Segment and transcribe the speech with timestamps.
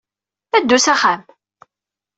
[0.61, 1.21] Ddu s axxam!